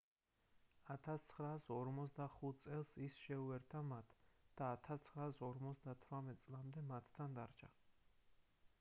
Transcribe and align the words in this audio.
1945 0.93 2.55
წელს 2.63 2.95
ის 3.07 3.19
შეუერთდა 3.25 3.83
მათ 3.91 4.15
და 4.61 4.69
1958 4.89 6.41
წლამდე 6.47 6.85
მათთან 6.93 7.37
დარჩა 7.41 7.71